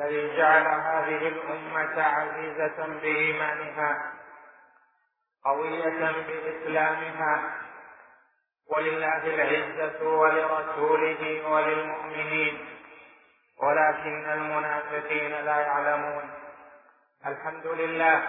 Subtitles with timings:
[0.00, 4.12] الذي جعل هذه الأمة عزيزة بإيمانها
[5.44, 7.52] قوية بإسلامها
[8.70, 12.66] ولله العزة ولرسوله وللمؤمنين
[13.62, 16.30] ولكن المنافقين لا يعلمون.
[17.26, 18.22] الحمد لله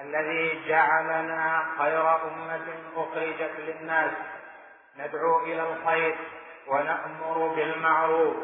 [0.00, 2.66] الذي جعلنا خير أمة
[2.96, 4.12] أخرجت للناس
[4.96, 6.16] ندعو إلى الخير
[6.66, 8.36] ونأمر بالمعروف.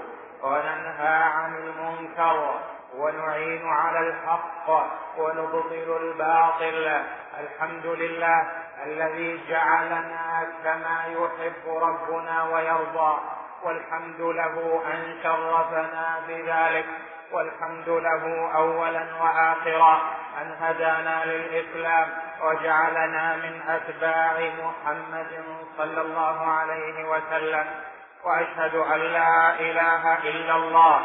[0.43, 2.55] وننهى عن المنكر
[2.97, 4.71] ونعين على الحق
[5.19, 7.03] ونبطل الباطل.
[7.41, 8.47] الحمد لله
[8.87, 13.19] الذي جعلنا كما يحب ربنا ويرضى.
[13.63, 16.87] والحمد له أن شرفنا بذلك.
[17.33, 20.01] والحمد له أولا وآخرا
[20.41, 22.09] أن هدانا للإسلام
[22.43, 25.45] وجعلنا من أتباع محمد
[25.79, 27.67] صلى الله عليه وسلم.
[28.25, 31.01] وأشهد أن لا إله إلا الله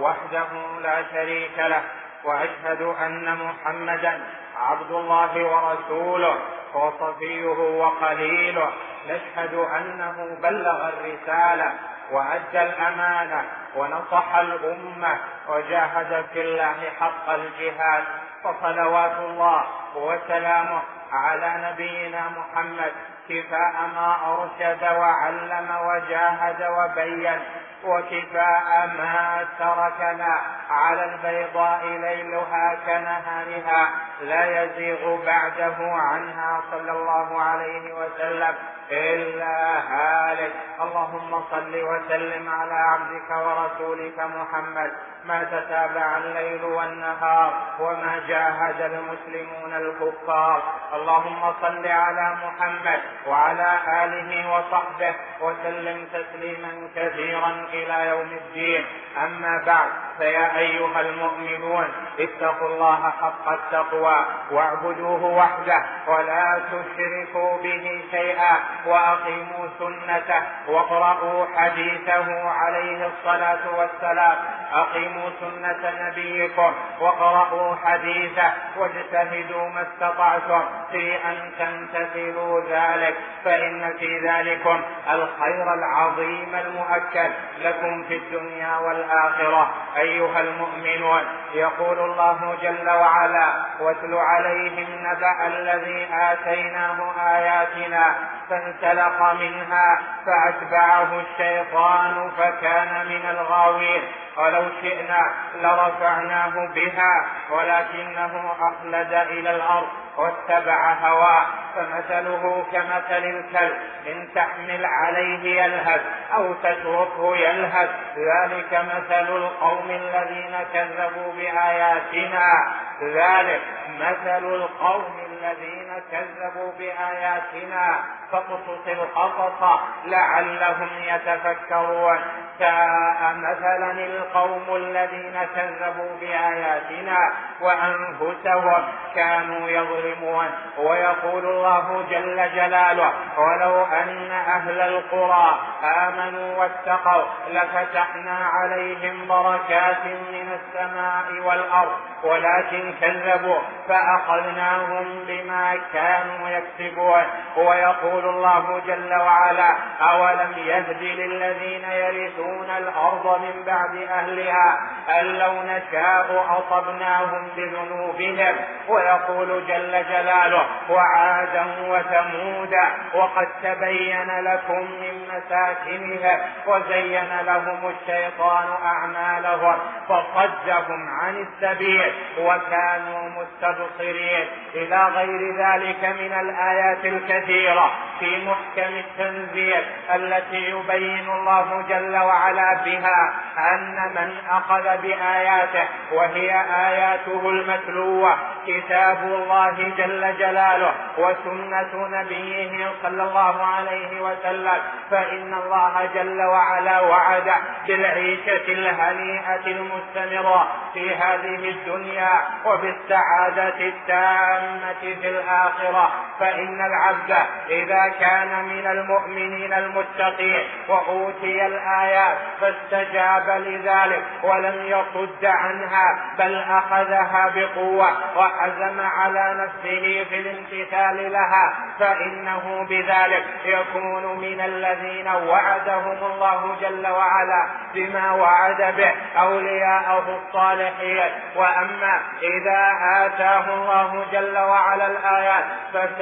[0.00, 0.48] وحده
[0.82, 1.82] لا شريك له
[2.24, 4.20] وأشهد أن محمدا
[4.56, 6.38] عبد الله ورسوله
[6.74, 8.72] وصفيه وخليله.
[9.08, 11.72] نشهد أنه بلغ الرسالة
[12.10, 13.44] وأدى الأمانة
[13.76, 18.04] ونصح الأمة وجاهد في الله حق الجهاد.
[18.44, 19.64] فصلوات الله
[19.96, 22.92] وسلامه على نبينا محمد
[23.28, 27.40] كفاء ما أرشد وعلم وجاهد وبين
[27.84, 30.40] وكفاء ما تركنا.
[30.70, 33.88] على البيضاء ليلها كنهارها.
[34.20, 38.54] لا يزيغ بعده عنها صلى الله عليه وسلم
[38.90, 40.52] إلا هالك.
[40.80, 44.92] اللهم صل وسلم على عبدك ورسولك محمد.
[45.24, 50.62] ما تتابع الليل والنهار وما جاهد المسلمون الكفار.
[50.94, 58.86] اللهم صل على محمد وعلى آله وصحبه وسلم تسليما كثيرا إلى يوم الدين.
[59.24, 61.88] أما بعد فيا أيها المؤمنون
[62.20, 68.56] اتقوا الله حق التقوى واعبدوه وحده ولا تشركوا به شيئا
[68.86, 74.36] وأقيموا سنته واقرأوا حديثه عليه الصلاة والسلام.
[74.72, 80.62] أقيموا سنة نبيكم واقرأوا حديثه واجتهدوا ما استطعتم.
[80.92, 83.14] في أن تمتثلوا ذلك
[83.44, 89.70] فإن في ذلكم الخير العظيم المؤكد لكم في الدنيا والآخرة.
[90.08, 91.22] أيها المؤمنون
[91.54, 98.14] يقول الله جل وعلا واتل عليهم نبأ الذي آتيناه آياتنا
[98.50, 104.02] فانسلخ منها فأتبعه الشيطان فكان من الغاوين.
[104.36, 105.30] ولو شئنا
[105.62, 109.88] لرفعناه بها ولكنه أخلد إلى الأرض.
[110.18, 116.00] واتبع هواه فمثله كمثل الكلب إن تحمل عليه يلهث
[116.34, 117.90] أو تتركه يلهث.
[118.16, 122.72] ذلك مثل القوم الذين كذبوا بآياتنا.
[123.02, 123.60] ذلك
[123.98, 128.00] مثل القوم الذين كذبوا بآياتنا
[128.32, 132.18] فاقصص القصص لعلهم يتفكرون.
[132.58, 138.84] ساء مثلا القوم الذين كذبوا بآياتنا وأنفسهم
[139.14, 140.50] كانوا يظلمون.
[140.78, 151.46] ويقول الله جل جلاله ولو أن أهل القرى آمنوا واتقوا لفتحنا عليهم بركات من السماء
[151.46, 157.22] والأرض ولكن كذبوا فأخذناهم بما كانوا يكسبون.
[157.56, 164.78] ويقول الله جل وعلا أولم يهد للذين يرثون الأرض من بعد أهلها
[165.20, 168.56] أن لو نشاء أصبناهم بذنوبهم.
[168.88, 179.78] ويقول جل جلاله وعادا وثمودا وقد تبين لكم من مساكنهم وزين لهم الشيطان أعمالهم
[180.08, 184.46] فصدهم عن السبيل وكانوا مستبصرين.
[184.74, 187.90] إلى غير ذلك من الآيات الكثيرة
[188.20, 189.82] في محكم التنزيل
[190.14, 196.50] التي يبين الله جل وعلا بها أن من أخذ بآياته وهي
[196.88, 198.36] آياته المتلوة
[198.66, 204.78] كتاب الله جل جلاله وسنة نبيه صلى الله عليه وسلم
[205.10, 207.52] فإن الله جل وعلا وعد
[207.86, 216.12] بالعيشة الهنيئة المستمرة في هذه الدنيا وبالسعادة التامة في الآخرة.
[216.40, 217.36] فإن العبد
[217.70, 228.36] إذا كان من المؤمنين المتقين وأوتي الآيات فاستجاب لذلك ولم يصد عنها بل أخذها بقوة
[228.36, 237.66] وعزم على نفسه في الامتثال لها فإنه بذلك يكون من الذين وعدهم الله جل وعلا
[237.94, 242.92] بما وعد به أولياءه الصالحين وأما إذا
[243.26, 245.64] آتاه الله جل وعلا الآيات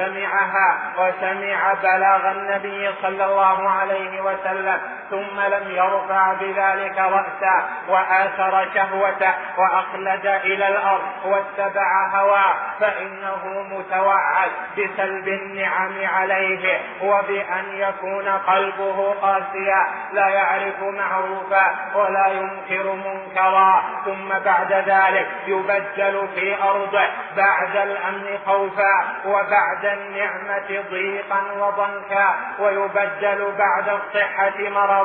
[0.07, 4.79] فسمعها وسمع بلاغ النبي صلى الله عليه وسلم.
[5.09, 15.27] ثم لم يرفع بذلك رأسا وآثر شهوته وأخلد إلى الأرض واتبع هواه فإنه متوعد بسلب
[15.27, 23.83] النعم عليه وبأن يكون قلبه قاسيا لا يعرف معروفا ولا ينكر منكرا.
[24.05, 27.07] ثم بعد ذلك يبدل في أرضه
[27.37, 34.96] بعد الأمن خوفا وبعد النعمة ضيقا وضنكا ويبدل بعد الصحة مرضا.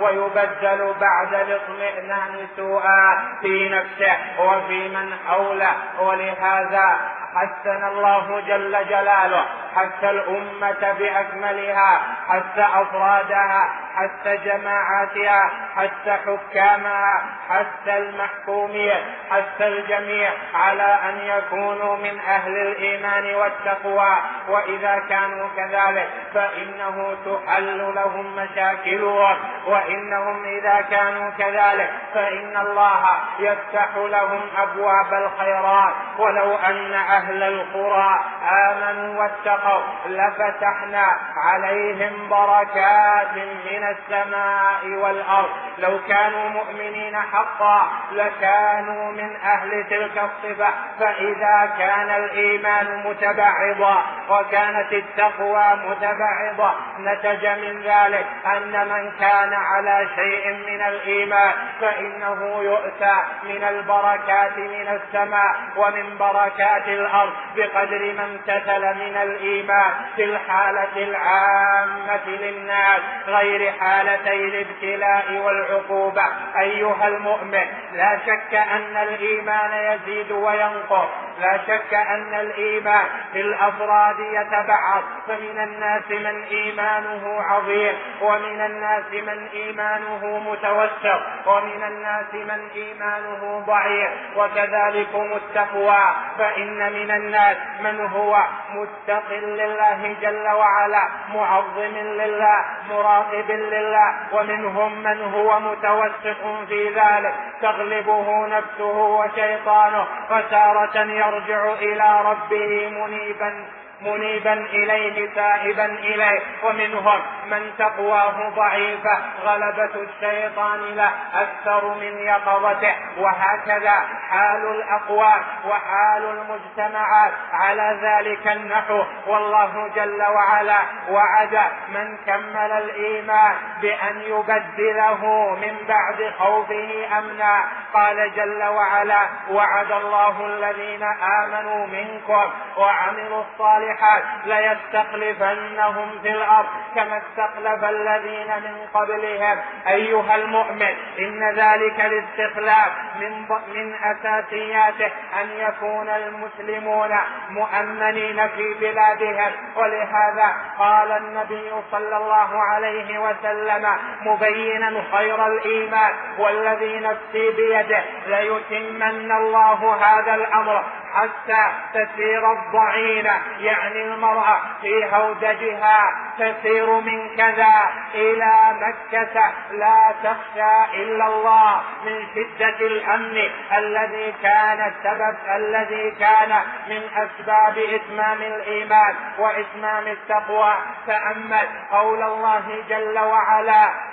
[0.00, 5.72] ويبدل بعد الاطمئنان سوءا في نفسه وفي من حوله.
[6.00, 6.96] ولهذا
[7.34, 9.44] حسن الله جل جلاله
[9.76, 19.00] حتى الأمة بأكملها حتى أفرادها حتى جماعاتها حتى حكامها حتى المحكومين
[19.30, 24.16] حتى الجميع على أن يكونوا من أهل الإيمان والتقوى.
[24.48, 29.36] وإذا كانوا كذلك فإنه تحل لهم مشاكلهم.
[29.66, 33.02] وإنهم إذا كانوا كذلك فإن الله
[33.38, 35.94] يفتح لهم أبواب الخيرات.
[36.18, 38.24] ولو أن أهل القرى
[38.70, 45.50] آمنوا واتقوا لفتحنا عليهم بركات من السماء والأرض.
[45.78, 55.64] لو كانوا مؤمنين حقا لكانوا من أهل تلك الصفة فإذا كان الإيمان متبعضا وكانت التقوى
[55.88, 64.58] متبعضة نتج من ذلك أن من كان على شيء من الإيمان فإنه يؤتى من البركات
[64.58, 73.69] من السماء ومن بركات الأرض بقدر ما امتثل من الإيمان في الحالة العامة للناس غير
[73.70, 76.22] حالتي الابتلاء والعقوبة.
[76.60, 81.08] أيها المؤمن لا شك أن الإيمان يزيد وينقص.
[81.40, 89.48] لا شك أن الإيمان في الأفراد يتبعض فمن الناس من إيمانه عظيم ومن الناس من
[89.52, 98.36] إيمانه متوسط ومن الناس من إيمانه ضعيف وكذلكم التقوى فإن من الناس من هو
[98.74, 108.46] متق لله جل وعلا معظم لله مراقب لله ومنهم من هو متوسط في ذلك تغلبه
[108.46, 113.66] نفسه وشيطانه فتارة يرجع إلى ربه منيبا.
[114.02, 116.40] منيبا إليه تائبا إليه.
[116.64, 117.20] ومنهم
[117.50, 122.94] من تقواه ضعيفة غلبة الشيطان له أكثر من يقظته.
[123.18, 123.94] وهكذا
[124.30, 127.32] حال الأقوام وحال المجتمعات.
[127.52, 130.78] على ذلك النحو والله جل وعلا
[131.10, 135.24] وعد من كمل الإيمان بأن يبدله
[135.62, 137.64] من بعد خوفه أمنا.
[137.94, 139.20] قال جل وعلا
[139.50, 141.02] وعد الله الذين
[141.42, 149.58] آمنوا منكم وعملوا الصالحات الصالحات ليستخلفنهم في الأرض كما استخلف الذين من قبلهم.
[149.88, 152.88] أيها المؤمن إن ذلك الاستخلاف
[153.20, 155.10] من من أساسياته
[155.40, 157.10] أن يكون المسلمون
[157.50, 159.52] مؤمنين في بلادهم.
[159.76, 163.86] ولهذا قال النبي صلى الله عليه وسلم
[164.22, 170.84] مبينا خير الإيمان والذي نفسي بيده ليتمن الله هذا الأمر.
[171.14, 176.02] حتى تسير الضعينة يعني المرأة في هودجها
[176.38, 177.74] تسير من كذا
[178.14, 179.52] إلى مكة.
[179.70, 188.42] لا تخشى إلا الله من شدة الأمن الذي كان السبب الذي كان من أسباب إتمام
[188.42, 190.74] الإيمان وإتمام التقوى.
[191.06, 194.09] تأمل قول الله جل وعلا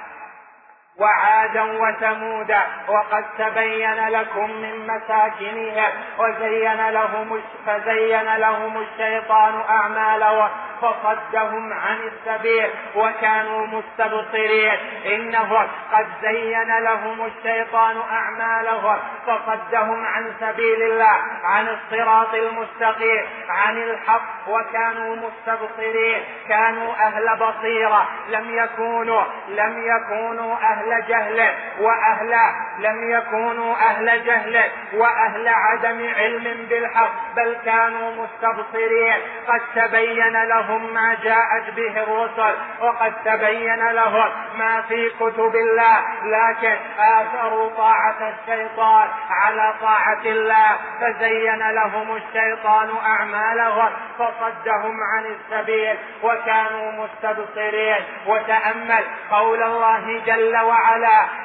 [0.99, 10.49] وعادا وثمودا وقد تبين لكم من مساكنهم وزين لهم فزين لهم الشيطان أعمالهم
[10.81, 14.77] فصدهم عن السبيل وكانوا مستبصرين.
[15.05, 24.49] إنهم قد زين لهم الشيطان أعمالهم فصدهم عن سبيل الله عن الصراط المستقيم عن الحق
[24.49, 26.23] وكانوا مستبصرين.
[26.49, 32.35] كانوا أهل بصيرة لم يكونوا لم يكونوا أهل جهل وأهل
[32.79, 34.63] لم يكونوا أهل جهل
[34.93, 39.21] وأهل عدم علم بالحق بل كانوا مستبصرين.
[39.47, 46.01] قد تبين لهم ما جاءت به الرسل وقد تبين لهم ما في كتب الله.
[46.23, 53.89] لكن آثروا طاعة الشيطان على طاعة الله فزين لهم الشيطان أعمالهم
[54.19, 58.03] فصدهم عن السبيل وكانوا مستبصرين.
[58.27, 60.76] وتأمل قول الله جل وعلا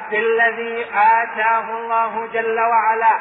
[0.09, 3.11] في الذي آتاه الله جل وعلا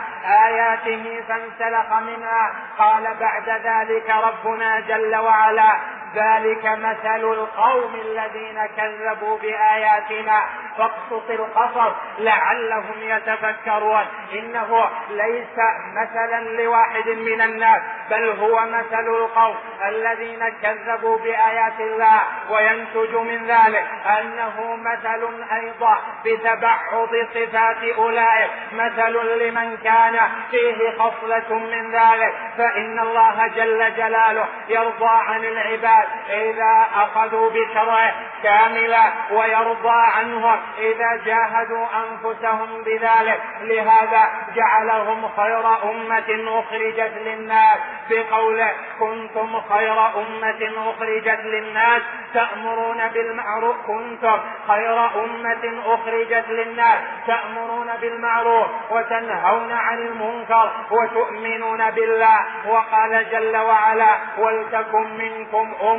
[0.47, 2.53] آياته فانسلخ منها.
[2.79, 5.73] قال بعد ذلك ربنا جل وعلا
[6.15, 10.43] ذلك مثل القوم الذين كذبوا بآياتنا.
[10.79, 14.07] فاقصص القصص لعلهم يتفكرون.
[14.33, 15.57] إنه ليس
[15.95, 19.57] مثلا لواحد من الناس بل هو مثل القوم
[19.89, 22.21] الذين كذبوا بآيات الله.
[22.51, 23.87] وينتج من ذلك
[24.21, 28.51] أنه مثل أيضا بتبعض صفات أولئك.
[28.73, 32.35] مثل لمن كان فيه خصلة من ذلك.
[32.59, 36.02] فإن الله جل جلاله يرضى عن العباد.
[36.31, 47.13] إذا أخذوا بشرعه كاملا ويرضى عنهم إذا جاهدوا أنفسهم بذلك لهذا جعلهم خير أمة أخرجت
[47.25, 47.79] للناس
[48.11, 52.03] بقوله كنتم خير أمة أخرجت للناس
[52.35, 53.77] تأمرون بالمعروف.
[53.87, 62.39] كنتم خير أمة أخرجت للناس تأمرون بالمعروف وتنهون عن المنكر وتؤمنون بالله.
[62.67, 65.92] وقال جل وعلا ولتكن منكم أمة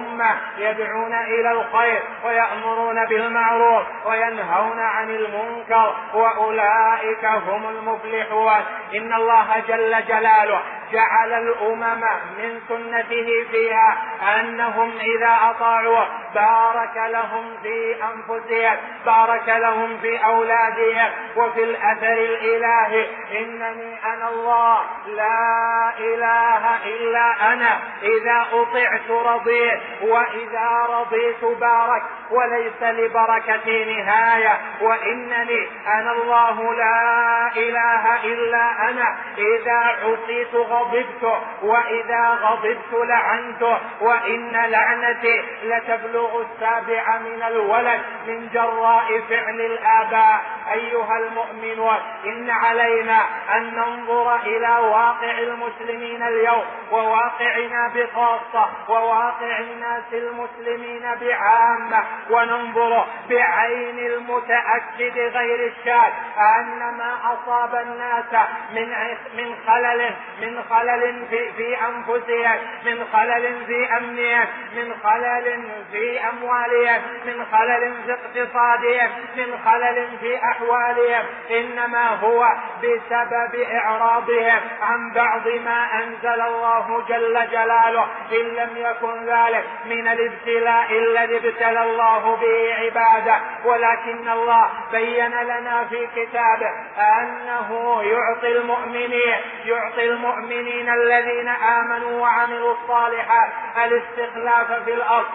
[0.57, 8.61] يدعون إلى الخير ويأمرون بالمعروف وينهون عن المنكر وأولئك هم المفلحون.
[8.95, 12.03] إن الله جل جلاله جعل الأمم
[12.37, 13.97] من سنته فيها
[14.39, 23.07] أنهم إذا أطاعوا بارك لهم في أنفسهم بارك لهم في أولادهم وفي الأثر الإلهي.
[23.39, 27.79] إنني أنا الله لا إله إلا أنا.
[28.03, 32.03] إذا أطعت رضيت وإذا رضيت بارك.
[32.31, 34.57] وليس لبركتي نهاية.
[34.81, 39.15] وإنني أنا الله لا إله إلا أنا.
[39.37, 43.77] إذا عصيت غضبت وإذا غضبت لعنت.
[44.01, 50.41] وإن لعنتي لتبلغ السابع من الولد من جراء فعل الآباء.
[50.71, 53.19] أيها المؤمنون إن علينا
[53.55, 62.03] أن ننظر إلى واقع المسلمين اليوم وواقعنا بخاصة وواقع الناس المسلمين بعامة.
[62.29, 66.13] وننظر بعين المتأكد غير الشاك
[66.59, 68.89] أن ما أصاب الناس من
[69.37, 70.11] من خلل
[70.41, 77.93] من خلل في في أنفسهم من خلل في أمنهم من خلل في أموالهم من خلل
[78.05, 82.47] في اقتصادهم من خلل في أحوالهم إنما هو
[82.83, 90.91] بسبب إعراضهم عن بعض ما أنزل الله جل جلاله إن لم يكن ذلك من الابتلاء
[90.91, 93.39] الذي ابتلى الله به عباده.
[93.65, 103.49] ولكن الله بين لنا في كتابه أنه يعطي المؤمنين يعطي المؤمنين الذين آمنوا وعملوا الصالحات
[103.85, 105.25] الاستخلاف في الأرض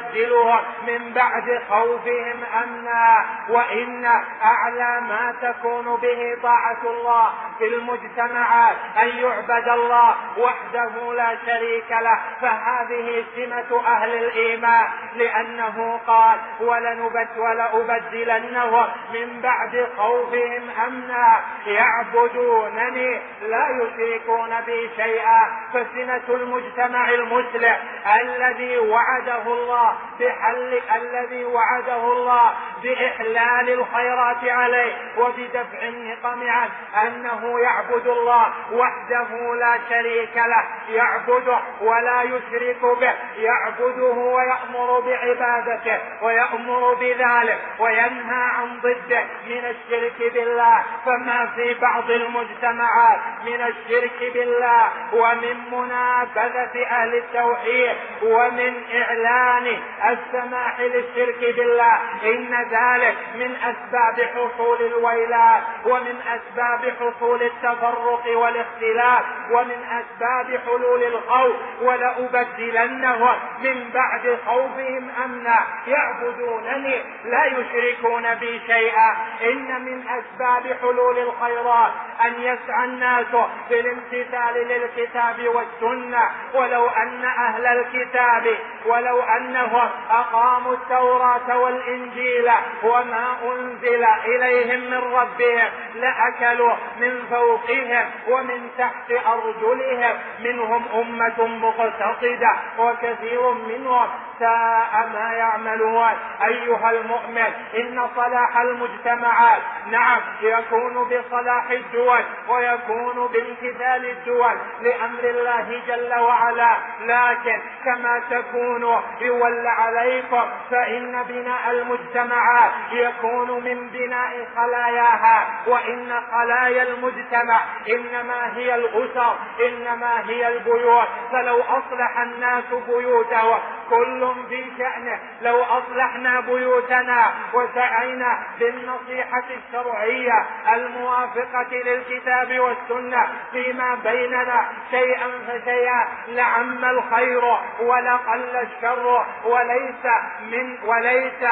[0.00, 4.04] ويبدلهم من بعد خوفهم أمنا وإن
[4.44, 12.20] أعلى ما تكون به طاعة الله في المجتمعات أن يعبد الله وحده لا شريك له.
[12.42, 24.60] فهذه سمة أهل الإيمان لأنه قال ولنبت ولأبدلنهم من بعد خوفهم أمنا يعبدونني لا يشركون
[24.66, 25.40] بي شيئا.
[25.72, 27.76] فسنة المجتمع المسلم
[28.22, 29.79] الذي وعده الله
[30.20, 36.70] بحل الذي وعده الله بإحلال الخيرات عليه وبدفع النقم عنه
[37.02, 46.94] أنه يعبد الله وحده لا شريك له يعبده ولا يشرك به يعبده ويأمر بعبادته ويأمر
[46.94, 50.82] بذلك وينهى عن ضده من الشرك بالله.
[51.06, 59.69] فما في بعض المجتمعات من الشرك بالله ومن منابذة أهل التوحيد ومن إعلان
[60.04, 61.98] السماح للشرك بالله.
[62.24, 71.56] إن ذلك من أسباب حصول الويلات ومن أسباب حصول التفرق والاختلاف ومن أسباب حلول الخوف.
[71.82, 75.66] ولأبدلنهم من بعد خوفهم أمنا.
[75.86, 79.16] يعبدونني لا يشركون بي شيئا.
[79.42, 81.92] إن من أسباب حلول الخيرات
[82.24, 83.26] أن يسعى الناس
[83.70, 86.30] بالامتثال للكتاب والسنة.
[86.54, 89.22] ولو أن أهل الكتاب ولو
[89.60, 92.50] أنهم أقاموا التوراة والإنجيل
[92.82, 100.18] وما أنزل إليهم من ربهم لأكلوا من فوقهم ومن تحت أرجلهم.
[100.40, 106.12] منهم أمة مقتصدة وكثير منهم ساء ما يعملون.
[106.44, 116.18] أيها المؤمن إن صلاح المجتمعات نعم يكون بصلاح الدول ويكون بامتثال الدول لأمر الله جل
[116.18, 116.76] وعلا.
[117.00, 119.02] لكن كما تكون
[119.50, 129.36] يولى عليكم فإن بناء المجتمعات يكون من بناء خلاياها وإن خلايا المجتمع إنما هي الأسر
[129.66, 131.08] إنما هي البيوت.
[131.32, 133.58] فلو أصلح الناس بيوتهم
[133.90, 135.18] كل في شأنه.
[135.42, 147.44] لو أصلحنا بيوتنا وسعينا بالنصيحة الشرعية الموافقة للكتاب والسنة فيما بيننا شيئا فشيئا لعم الخير
[147.80, 149.26] ولقل الشر.
[149.44, 150.04] وليس
[150.50, 151.42] من وليس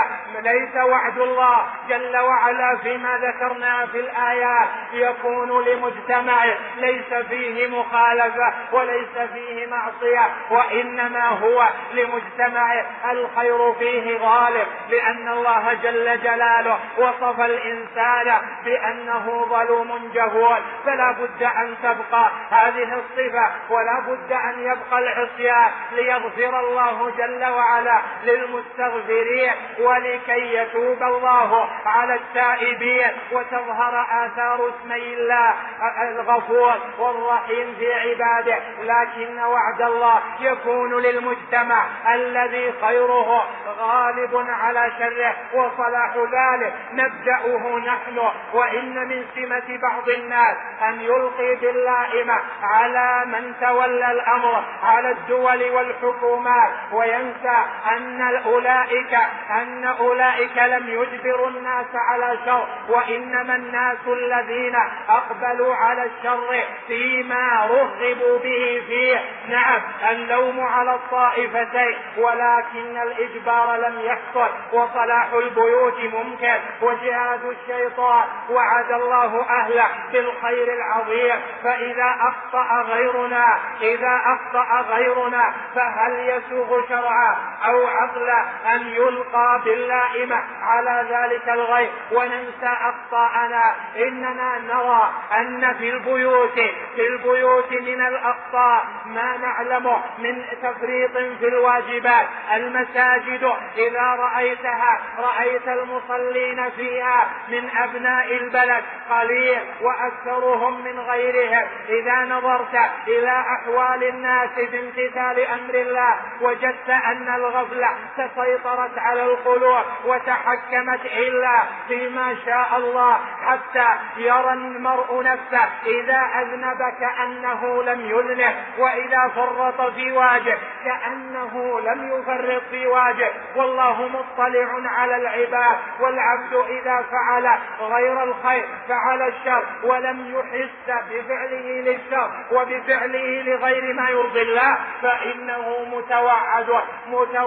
[0.43, 6.45] ليس وعد الله جل وعلا فيما ذكرنا في الآيات يكون لمجتمع
[6.77, 16.21] ليس فيه مخالفة وليس فيه معصية وإنما هو لمجتمع الخير فيه غالب لأن الله جل
[16.23, 24.59] جلاله وصف الإنسان بأنه ظلوم جهول فلا بد أن تبقى هذه الصفة ولا بد أن
[24.63, 27.78] يبقى العصيان ليغفر الله جل وعلا
[28.25, 33.11] للمستغفرين ولكي يتوب الله على التائبين.
[33.33, 35.55] وتظهر آثار اسمي الله
[36.03, 38.59] الغفور والرحيم في عباده.
[38.83, 43.45] لكن وعد الله يكون للمجتمع الذي خيره
[43.79, 45.35] غالب على شره.
[45.55, 48.19] وصلاح ذلك نبدأه نحن.
[48.53, 56.71] وإن من سمة بعض الناس أن يلقي باللائمة على من تولى الأمر على الدول والحكومات.
[56.93, 57.57] وينسى
[57.97, 59.19] أن أولئك
[59.51, 64.77] أن أولئك لم يجبروا الناس على شر وإنما الناس الذين
[65.09, 69.21] أقبلوا على الشر فيما رغبوا به فيه.
[69.49, 79.47] نعم اللوم على الطائفتين ولكن الإجبار لم يحصل وصلاح البيوت ممكن وجهاد الشيطان وعد الله
[79.51, 81.41] أهله بالخير العظيم.
[81.65, 91.07] فإذا أخطأ غيرنا إذا أخطأ غيرنا فهل يسوغ شرعا أو عقلا أن يلقى باللائمة على
[91.11, 93.75] ذلك الغير وننسى أخطاءنا.
[93.97, 96.61] إننا نرى أن في البيوت
[96.95, 102.29] في البيوت من الأخطاء ما نعلمه من تفريط في الواجبات.
[102.55, 111.67] المساجد إذا رأيتها رأيت المصلين فيها من أبناء البلد قليل وأكثرهم من غيرهم.
[111.89, 112.75] إذا نظرت
[113.09, 121.63] إلى أحوال الناس في امتثال أمر الله وجدت أن الغفلة تسيطرت على القلوب وتحكمت إلا
[121.89, 130.13] فيما شاء الله حتى يرى المرء نفسه إذا أذنب كأنه لم يذنب وإذا فرط في
[130.13, 138.69] واجب كأنه لم يفرط في واجب والله مطلع على العباد والعبد إذا فعل غير الخير
[138.89, 146.69] فعل الشر ولم يحس بفعله للشر وبفعله لغير ما يرضي الله فإنه متوعد
[147.07, 147.38] متوعد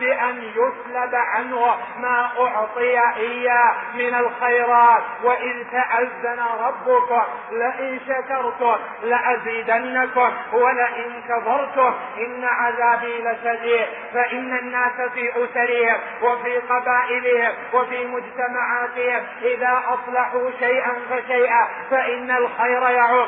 [0.00, 5.02] بأن يسلب عنه ما أعطي إياه من الخيرات.
[5.22, 13.86] وإذ تأذن ربكم لئن شكرتم لأزيدنكم ولئن كفرتم إن عذابي لشديد.
[14.14, 23.26] فإن الناس في أسرهم وفي قبائلهم وفي مجتمعاتهم إذا أصلحوا شيئا فشيئا فإن الخير يعم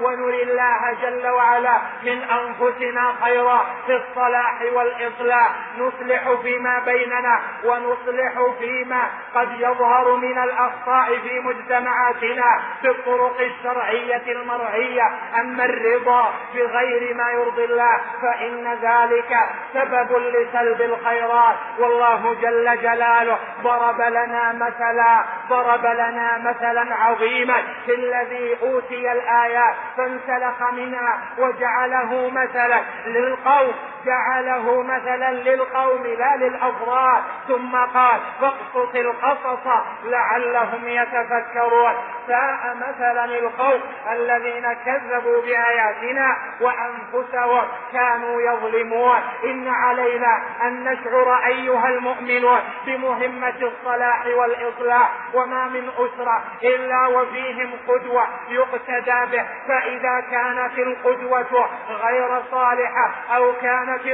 [0.00, 4.62] ونري الله جل وعلا من أنفسنا خيرا في الصلاح
[4.94, 14.22] والإصلاح نصلح فيما بيننا ونصلح فيما قد يظهر من الأخطاء في مجتمعاتنا في الطرق الشرعية
[14.32, 19.38] المرعية أما الرضا بغير ما يرضي الله فإن ذلك
[19.74, 21.56] سبب لسلب الخيرات.
[21.78, 27.62] والله جل جلاله ضرب لنا مثلا ضرب لنا مثلا عظيما.
[27.86, 32.80] في الذي أوتي الآيات فانسلخ منها وجعله مثلا.
[33.06, 33.74] للقوم
[34.06, 37.22] جعله مثلا للقوم لا للأفراد.
[37.48, 39.66] ثم قال فاقصص القصص
[40.04, 41.94] لعلهم يتفكرون.
[42.26, 43.80] ساء مثلا القوم
[44.12, 49.18] الذين كذبوا بآياتنا وأنفسهم كانوا يظلمون.
[49.44, 58.26] إن علينا أن نشعر أيها المؤمنون بمهمة الصلاح والإصلاح وما من أسرة إلا وفيهم قدوة
[58.48, 59.44] يقتدى به.
[59.68, 64.06] فإذا كانت القدوة غير صالحة أو كانت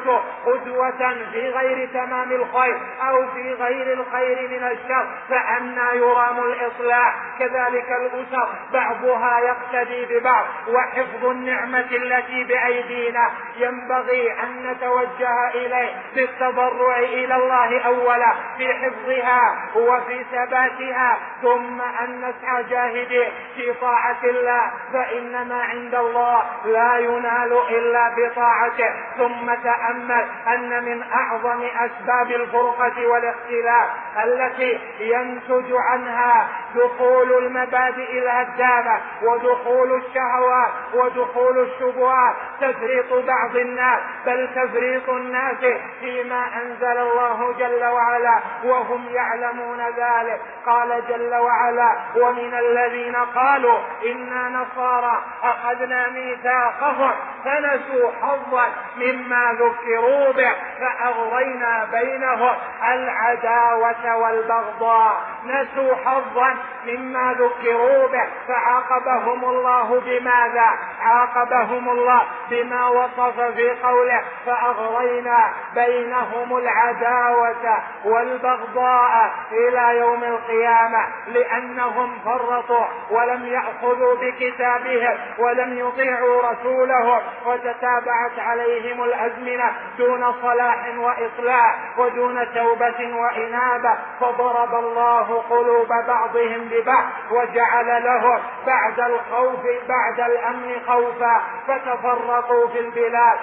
[0.00, 7.14] القدوة قدوة في غير تمام الخير أو في غير الخير من الشر فأنا يرام الإصلاح
[7.38, 8.48] كذلك الأسر.
[8.72, 13.30] بعضها يقتدي ببعض وحفظ النعمة التي بأيدينا.
[13.56, 22.62] ينبغي أن نتوجه إليه بالتضرع إلى الله أولا في حفظها وفي ثباتها ثم أن نسعى
[22.62, 23.32] جاهدين.
[23.56, 28.90] في طاعة الله فإن ما عند الله لا ينال إلا بطاعته.
[29.18, 29.50] ثم
[29.90, 33.88] تأمل أن من أعظم أسباب الفرقة والاختلاف
[34.24, 45.08] التي ينتج عنها دخول المبادئ الهدامة ودخول الشهوات ودخول الشبهات تفريط بعض الناس بل تفريط
[45.08, 45.64] الناس
[46.00, 50.40] فيما أنزل الله جل وعلا وهم يعلمون ذلك.
[50.66, 57.12] قال جل وعلا ومن الذين قالوا إنا نصارى أخذنا ميثاقهم
[57.44, 62.54] فنسوا حظا مما ذكروا به فأغرينا بينهم
[62.92, 65.20] العداوة والبغضاء.
[65.44, 66.56] نسوا حظا
[66.86, 70.70] مما ذكروا به فعاقبهم الله بماذا؟
[71.02, 82.86] عاقبهم الله بما وصف في قوله فأغرينا بينهم العداوة والبغضاء إلى يوم القيامة لأنهم فرطوا
[83.10, 89.59] ولم يأخذوا بكتابهم ولم يطيعوا رسولهم وتتابعت عليهم الأزمنة
[89.98, 93.98] دون صلاح وإصلاح ودون توبة وإنابة.
[94.20, 101.40] فضرب الله قلوب بعضهم ببعض وجعل لهم بعد الخوف بعد الأمن خوفا.
[101.66, 103.38] فتفرقوا في البلاد.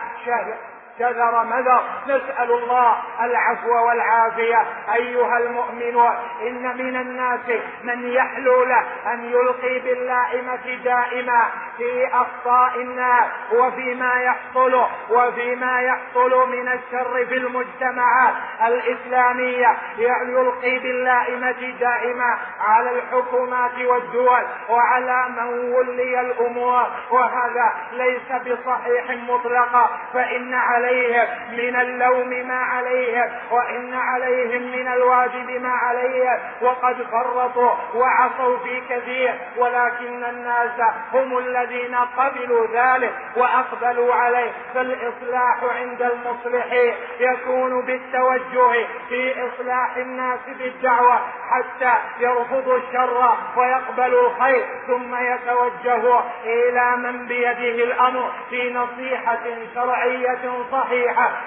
[0.99, 1.83] شذر مذر.
[2.07, 4.65] نسأل الله العفو والعافية.
[4.95, 8.83] أيها المؤمنون إن من الناس من يحلو له
[9.13, 11.43] أن يلقي باللائمة دائما
[11.77, 18.33] في أخطاء الناس وفيما يحصل وفيما يحصل من الشر في المجتمعات
[18.67, 19.77] الإسلامية.
[19.97, 26.88] يلقي باللائمة دائما على الحكومات والدول وعلى من ولي الأمور.
[27.12, 29.89] وهذا ليس بصحيح مطلقا.
[30.13, 37.71] فإن عليه عليهم من اللوم ما عليهم وإن عليهم من الواجب ما عليهم وقد فرطوا
[37.95, 40.71] وعصوا في كثير ولكن الناس
[41.13, 44.52] هم الذين قبلوا ذلك وأقبلوا عليه.
[44.73, 51.19] فالإصلاح عند المصلحين يكون بالتوجه في إصلاح الناس بالدعوة
[51.50, 59.43] حتى يرفضوا الشر ويقبلوا الخير ثم يتوجهوا إلى من بيده الأمر في نصيحة
[59.76, 60.38] شرعية
[60.71, 60.76] صحيحة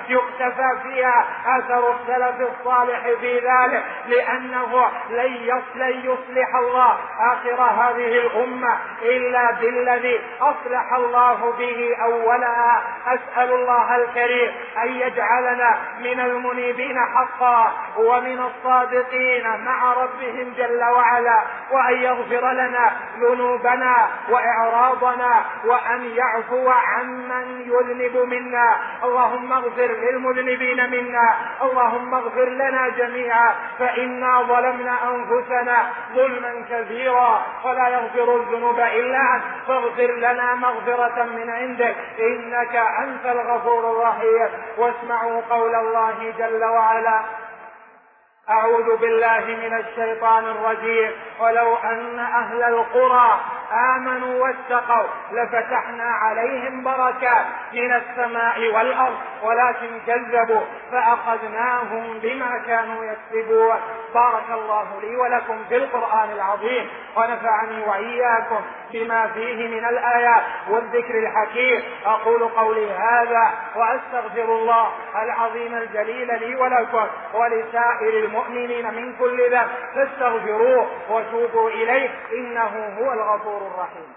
[0.09, 9.51] يقتفى فيها أثر السلف الصالح في ذلك لأنه لن يصلح الله آخر هذه الأمة إلا
[9.51, 19.65] بالذي أصلح الله به أولها أسأل الله الكريم أن يجعلنا من المنيبين حقا ومن الصادقين
[19.65, 28.77] مع ربهم جل وعلا وأن يغفر لنا ذنوبنا وإعراضنا وأن يعفو عمن يذنب منا.
[29.21, 38.37] اللهم اغفر للمذنبين منا اللهم اغفر لنا جميعا فإنا ظلمنا أنفسنا ظلما كثيرا ولا يغفر
[38.37, 39.43] الذنوب إلا أنت.
[39.69, 44.49] فاغفر لنا مغفرة من عندك إنك أنت الغفور الرحيم.
[44.79, 47.21] واسمعوا قول الله جل وعلا
[48.51, 53.41] أعوذ بالله من الشيطان الرجيم ولو أن أهل القرى
[53.73, 55.09] آمنوا واتقوا.
[55.33, 60.61] لفتحنا عليهم بركات من السماء والأرض ولكن كذبوا
[60.93, 63.77] فأخذناهم بما كانوا يكسبون.
[64.15, 68.61] بارك الله لي ولكم في القرآن العظيم ونفعني وإياكم
[68.93, 71.83] بما فيه من الآيات والذكر الحكيم.
[72.07, 79.69] أقول قولي هذا وأستغفر الله العظيم الجليل لي ولكم ولسائر المؤمنين من كل ذنب.
[79.95, 84.13] فاستغفروه وتوبوا إليه إنه هو الغفور الرحيم.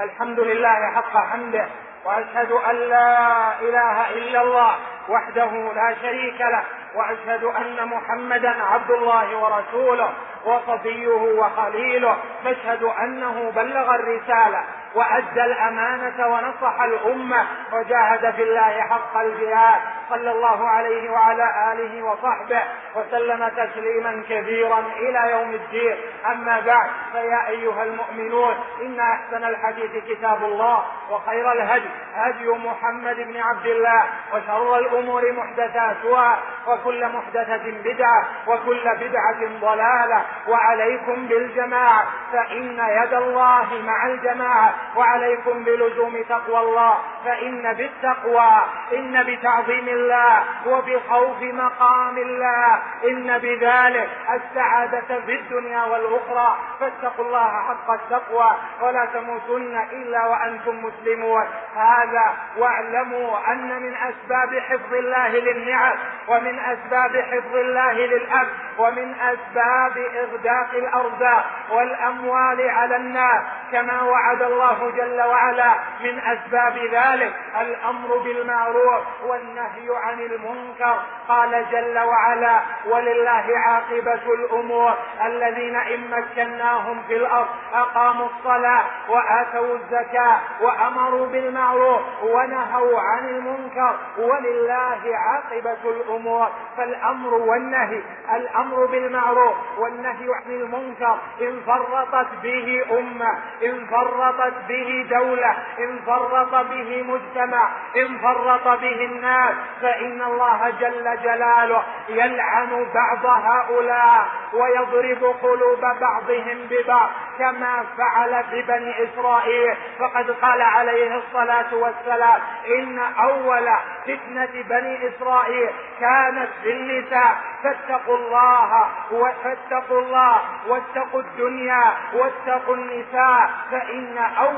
[0.00, 1.68] الحمد لله حق حمده
[2.04, 4.76] وأشهد أن لا إله إلا الله
[5.08, 13.94] وحده لا شريك له وأشهد أن محمدا عبد الله ورسوله وصفيه وخليله نشهد أنه بلغ
[13.94, 14.64] الرسالة.
[14.94, 22.62] وأدى الأمانة ونصح الأمة وجاهد في الله حق الجهاد صلى الله عليه وعلى آله وصحبه
[22.94, 25.96] وسلم تسليما كثيرا إلى يوم الدين.
[26.26, 33.36] أما بعد فيا أيها المؤمنون إن أحسن الحديث كتاب الله وخير الهدي هدي محمد بن
[33.40, 40.22] عبد الله وشر الأمور محدثاتها وكل محدثة بدعة وكل بدعة ضلالة.
[40.48, 44.74] وعليكم بالجماعة فإن يد الله مع الجماعة.
[44.96, 48.52] وعليكم بلزوم تقوى الله فإن بالتقوى
[48.92, 56.56] إن بتعظيم الله وبخوف مقام الله إن بذلك السعادة في الدنيا والأخرى.
[56.80, 61.44] فاتقوا الله حق التقوى ولا تموتن إلا وأنتم مسلمون.
[61.76, 65.96] هذا واعلموا أن من أسباب حفظ الله للنعم
[66.28, 73.42] ومن أسباب حفظ الله للأب ومن أسباب إغداق الأرزاق والأموال على الناس
[73.72, 80.96] كما وعد الله جل وعلا من أسباب ذلك الأمر بالمعروف والنهي عن المنكر.
[81.28, 84.94] قال جل وعلا ولله عاقبة الأمور
[85.26, 93.96] الذين إن مكناهم في الأرض أقاموا الصلاة وآتوا الزكاة وأمروا بالمعروف ونهوا عن المنكر.
[94.18, 98.02] ولله عاقبة الأمور فالأمر والنهي
[98.34, 106.54] الأمر بالمعروف والنهي عن المنكر إن فرطت به أمة إن فرطت به دولة إن فرط
[106.66, 115.80] به مجتمع إن فرط به الناس فإن الله جل جلاله يلعن بعض هؤلاء ويضرب قلوب
[115.80, 119.76] بعضهم ببعض كما فعل ببني إسرائيل.
[119.98, 122.40] فقد قال عليه الصلاة والسلام
[122.78, 123.68] إن أول
[124.04, 125.70] فتنة بني إسرائيل
[126.00, 127.36] كانت في النساء.
[127.62, 134.51] فاتقوا الله واتقوا الله واتقوا الدنيا واتقوا النساء فإن أول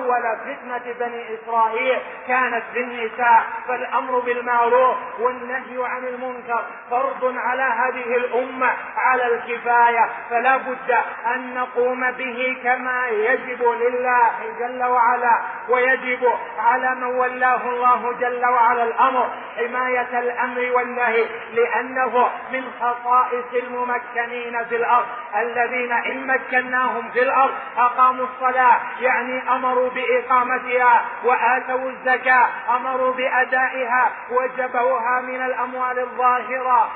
[0.44, 8.70] فتنة بني إسرائيل كانت في النساء فالأمر بالمعروف والنهي عن المنكر فرض على هذه الأمة
[8.96, 10.08] على الكفاية.
[10.30, 10.90] فلا بد
[11.34, 14.30] أن نقوم به كما يجب لله
[14.60, 16.28] جل وعلا ويجب
[16.58, 24.76] على من ولاه الله جل وعلا الأمر حماية الأمر والنهي لأنه من خصائص الممكنين في
[24.76, 25.06] الأرض.
[25.36, 35.20] الذين إن مكناهم في الأرض أقاموا الصلاة يعني أمروا بإقامتها وآتوا الزكاة أمروا بأدائها وجبوها
[35.20, 36.90] من الأموال الظاهرة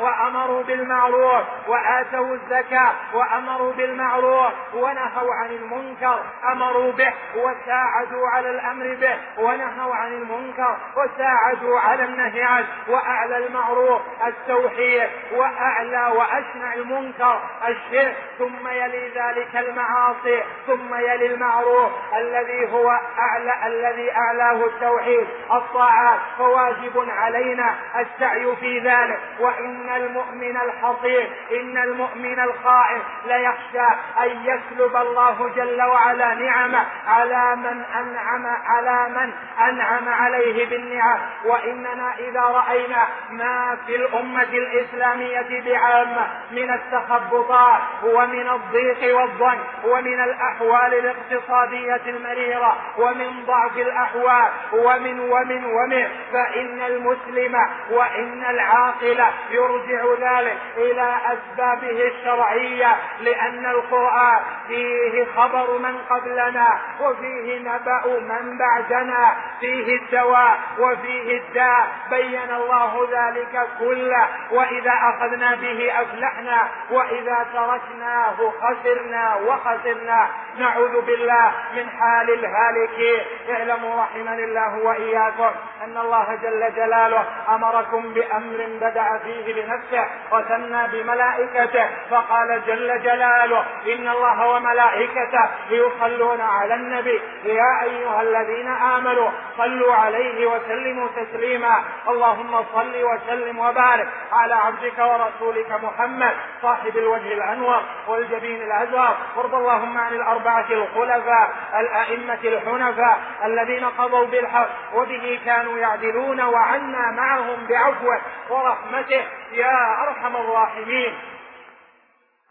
[0.00, 6.18] وأمروا بالمعروف وآتوا الزكاة وأمروا بالمعروف ونهوا عن المنكر
[6.52, 14.02] أمروا به وساعدوا على الأمر به ونهوا عن المنكر وساعدوا على النهي عنه وأعلى المعروف
[14.26, 23.66] التوحيد وأعلى وأشنع المنكر الشرك ثم يلي ذلك المعاصي ثم يلي المعروف الذي هو أعلى
[23.66, 29.20] الذي أعلاه التوحيد الطاعات فواجب علينا السعي في ذلك.
[29.40, 33.86] وإن المؤمن الحصير إن المؤمن الخائف ليخشى
[34.20, 39.32] أن يسلب الله جل وعلا نعمه على من أنعم على من
[39.68, 41.18] أنعم عليه بالنعم.
[41.44, 50.94] وإننا إذا رأينا ما في الأمة الإسلامية بعامة من التخبطات ومن الضيق والظن ومن الأحوال
[50.94, 57.56] الاقتصادية المريرة ومن ضعف الأحوال ومن ومن ومن فإن المسلم
[57.90, 68.06] وإن العاقل يرجع ذلك إلى أسبابه الشرعية لأن القرآن فيه خبر من قبلنا وفيه نبأ
[68.06, 77.46] من بعدنا فيه الدواء وفيه الداء بين الله ذلك كله وإذا أخذنا به أفلحنا وإذا
[77.52, 85.50] تركناه خسرنا وخسرنا نعوذ بالله من حال الهالكين اعلموا رحمني الله وإياكم
[85.84, 94.08] أن الله جل جلاله أمركم بأمر بدأ فيه بنفسه وثنى بملائكته فقال جل جلاله إن
[94.08, 97.20] الله وملائكته يصلون على النبي.
[97.44, 101.82] يا أيها الذين آمنوا صلوا عليه وسلموا تسليما.
[102.08, 106.32] اللهم صل وسلم وبارك على عبدك ورسولك محمد
[106.62, 111.50] صاحب الوجه الأنور والجبين الأزهر وارض اللهم عن الأربعة الخلفاء.
[111.80, 118.20] الأئمة الحنفاء الذين قضوا بالحق وبه كانوا يعدلون وعنا معهم بعفوة
[118.50, 119.24] ورحمته.
[119.52, 121.14] يا أرحم الراحمين.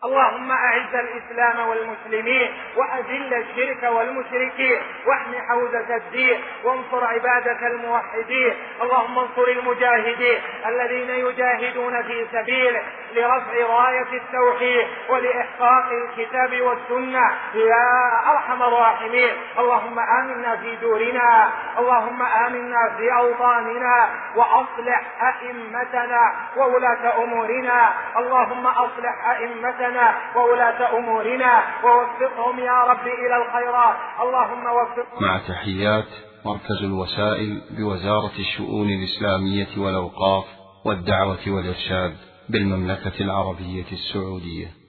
[0.06, 8.54] اللهم أعز الإسلام والمسلمين وأذل الشرك والمشركين واحم حوزة الدين وانصر عبادك الموحدين.
[8.82, 12.84] اللهم انصر المجاهدين الذين يجاهدون في سبيلك
[13.14, 17.32] لرفع راية التوحيد ولإحقاق الكتاب والسنة.
[17.54, 19.34] يا أرحم الراحمين.
[19.60, 21.52] اللهم آمنا في دورنا.
[21.80, 24.10] اللهم آمنا في أوطاننا.
[24.36, 27.94] وأصلح أئمتنا وولاة أمورنا.
[28.18, 29.91] اللهم أصلح أئمتنا
[30.36, 33.96] وولاة أمورنا ووفقهم يا رب إلى الخيرات.
[34.22, 36.08] اللهم وفقهم مع تحيات
[36.46, 40.46] مركز الوسائل بوزارة الشؤون الإسلامية والأوقاف
[40.86, 42.16] والدعوة والإرشاد
[42.50, 44.81] بالمملكة العربية السعودية.